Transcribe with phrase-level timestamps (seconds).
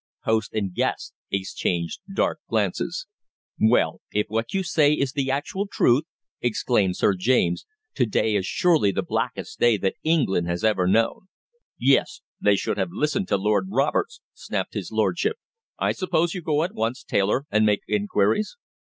[0.21, 3.05] Host and guest exchanged dark glances.
[3.59, 6.05] "Well, if what you say is the actual truth,"
[6.41, 11.27] exclaimed Sir James, "to day is surely the blackest day that England has ever known."
[11.77, 15.35] "Yes, they should have listened to Lord Roberts," snapped his lordship.
[15.77, 18.57] "I suppose you'll go at once, Taylor, and make inquiries?"